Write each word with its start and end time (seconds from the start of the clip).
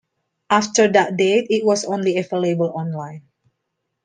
After 0.49 0.91
that 0.93 1.15
date, 1.15 1.45
it 1.51 1.63
was 1.63 1.85
only 1.85 2.17
available 2.17 2.73
online. 2.75 3.21